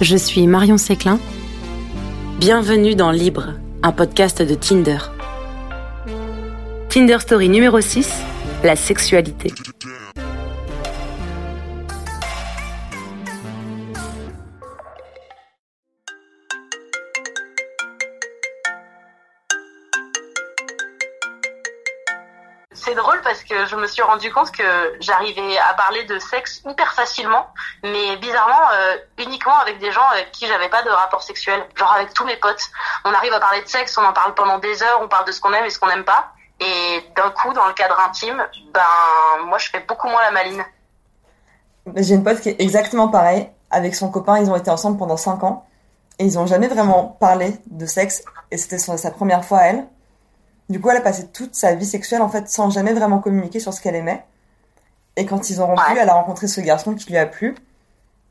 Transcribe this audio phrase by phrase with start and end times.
[0.00, 1.18] je suis Marion Séclin.
[2.38, 4.98] Bienvenue dans Libre, un podcast de Tinder.
[6.88, 8.12] Tinder Story numéro 6,
[8.62, 9.52] la sexualité.
[22.76, 26.62] C'est drôle parce que je me suis rendu compte que j'arrivais à parler de sexe
[26.68, 27.48] hyper facilement,
[27.82, 31.92] mais bizarrement euh, uniquement avec des gens avec qui j'avais pas de rapport sexuel, genre
[31.92, 32.62] avec tous mes potes.
[33.04, 35.32] On arrive à parler de sexe, on en parle pendant des heures, on parle de
[35.32, 38.42] ce qu'on aime et ce qu'on n'aime pas, et d'un coup dans le cadre intime,
[38.72, 40.64] ben moi je fais beaucoup moins la maline.
[41.94, 43.50] J'ai une pote qui est exactement pareil.
[43.70, 45.66] Avec son copain, ils ont été ensemble pendant 5 ans
[46.18, 49.86] et ils ont jamais vraiment parlé de sexe et c'était sa première fois à elle.
[50.68, 53.60] Du coup, elle a passé toute sa vie sexuelle en fait sans jamais vraiment communiquer
[53.60, 54.24] sur ce qu'elle aimait.
[55.16, 57.54] Et quand ils ont rompu, elle a rencontré ce garçon qui lui a plu.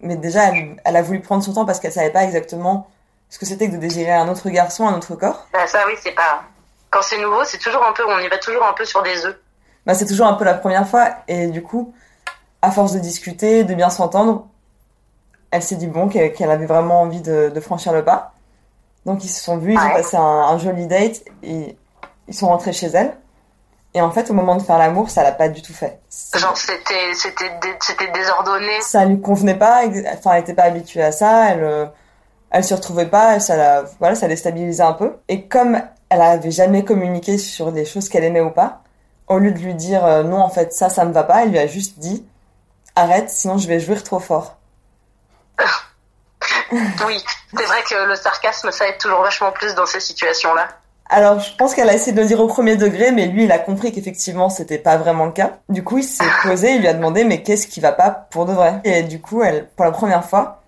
[0.00, 0.50] Mais déjà,
[0.84, 2.88] elle, a voulu prendre son temps parce qu'elle savait pas exactement
[3.30, 5.46] ce que c'était que de désirer un autre garçon, un autre corps.
[5.52, 6.42] Bah ça oui, c'est pas.
[6.90, 9.24] Quand c'est nouveau, c'est toujours un peu, on y va toujours un peu sur des
[9.24, 9.36] œufs.
[9.86, 11.94] Bah c'est toujours un peu la première fois et du coup,
[12.60, 14.46] à force de discuter, de bien s'entendre,
[15.50, 18.34] elle s'est dit bon qu'elle avait vraiment envie de, franchir le pas.
[19.06, 21.76] Donc ils se sont vus, ils ont passé un, un joli date et
[22.28, 23.16] ils sont rentrés chez elle.
[23.94, 25.98] Et en fait, au moment de faire l'amour, ça l'a pas du tout fait.
[26.34, 28.80] Genre, c'était, c'était, c'était désordonné.
[28.82, 29.84] Ça lui convenait pas.
[30.12, 31.50] Enfin, elle était pas habituée à ça.
[31.50, 31.86] Elle, euh,
[32.50, 33.40] elle se retrouvait pas.
[33.40, 35.16] Ça la, voilà, ça déstabilisait un peu.
[35.28, 38.82] Et comme elle avait jamais communiqué sur des choses qu'elle aimait ou pas,
[39.28, 41.50] au lieu de lui dire euh, non, en fait, ça, ça me va pas, elle
[41.50, 42.26] lui a juste dit
[42.94, 44.56] arrête, sinon je vais jouir trop fort.
[46.72, 47.24] oui,
[47.56, 50.68] c'est vrai que le sarcasme, ça aide toujours vachement plus dans ces situations-là.
[51.08, 53.52] Alors, je pense qu'elle a essayé de le dire au premier degré, mais lui, il
[53.52, 55.58] a compris qu'effectivement, c'était pas vraiment le cas.
[55.68, 58.44] Du coup, il s'est posé, il lui a demandé, mais qu'est-ce qui va pas pour
[58.44, 58.80] de vrai?
[58.84, 60.62] Et du coup, elle, pour la première fois,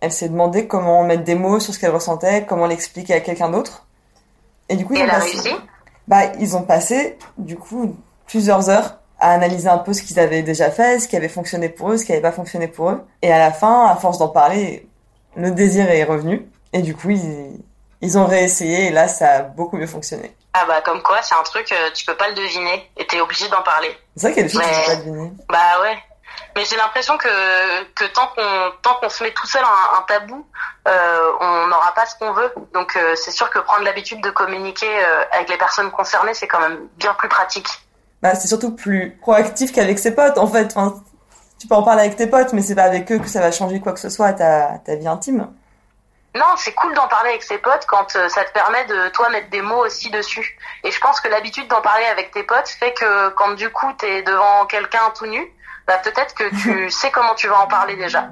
[0.00, 3.48] elle s'est demandé comment mettre des mots sur ce qu'elle ressentait, comment l'expliquer à quelqu'un
[3.48, 3.86] d'autre.
[4.68, 5.56] Et du coup, ils ont passé,
[6.06, 7.96] bah, ils ont passé, du coup,
[8.26, 11.68] plusieurs heures à analyser un peu ce qu'ils avaient déjà fait, ce qui avait fonctionné
[11.68, 13.02] pour eux, ce qui avait pas fonctionné pour eux.
[13.22, 14.86] Et à la fin, à force d'en parler,
[15.34, 16.46] le désir est revenu.
[16.72, 17.60] Et du coup, ils,
[18.00, 20.34] ils ont réessayé et là, ça a beaucoup mieux fonctionné.
[20.54, 23.20] Ah bah comme quoi, c'est un truc, euh, tu peux pas le deviner et t'es
[23.20, 23.96] obligé d'en parler.
[24.16, 25.32] C'est vrai qu'il y a des choses que tu peux pas deviner.
[25.48, 25.98] Bah ouais.
[26.56, 30.02] Mais j'ai l'impression que, que tant qu'on tant qu'on se met tout seul un, un
[30.02, 30.46] tabou,
[30.88, 32.52] euh, on n'aura pas ce qu'on veut.
[32.74, 36.48] Donc euh, c'est sûr que prendre l'habitude de communiquer euh, avec les personnes concernées, c'est
[36.48, 37.68] quand même bien plus pratique.
[38.22, 40.72] Bah c'est surtout plus proactif qu'avec ses potes en fait.
[40.74, 41.00] Enfin,
[41.60, 43.52] tu peux en parler avec tes potes, mais c'est pas avec eux que ça va
[43.52, 45.52] changer quoi que ce soit à ta, ta vie intime.
[46.38, 49.28] Non, c'est cool d'en parler avec ses potes quand euh, ça te permet de toi
[49.30, 50.56] mettre des mots aussi dessus.
[50.84, 53.92] Et je pense que l'habitude d'en parler avec tes potes fait que quand du coup
[53.98, 55.52] t'es devant quelqu'un tout nu,
[55.88, 58.28] bah peut-être que tu sais comment tu vas en parler déjà.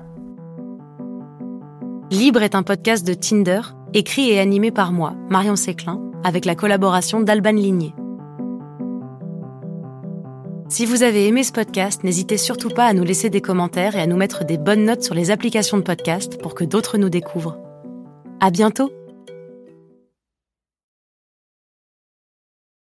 [2.13, 3.63] Libre est un podcast de Tinder,
[3.93, 7.93] écrit et animé par moi, Marion Séclin, avec la collaboration d'Alban Ligné.
[10.69, 14.03] Si vous avez aimé ce podcast, n'hésitez surtout pas à nous laisser des commentaires et
[14.03, 17.09] à nous mettre des bonnes notes sur les applications de podcast pour que d'autres nous
[17.09, 17.59] découvrent.
[18.41, 18.91] À bientôt!